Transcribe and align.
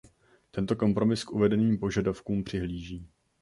Tento 0.51 0.75
kompromis 0.75 1.23
k 1.23 1.31
uvedeným 1.31 1.77
požadavkům 1.77 2.43
přihlíží. 2.43 3.09